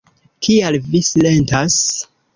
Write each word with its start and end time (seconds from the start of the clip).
Kial 0.47 0.77
vi 0.95 1.01
silentas? 1.11 1.79